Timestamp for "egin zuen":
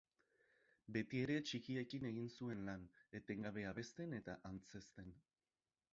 2.11-2.65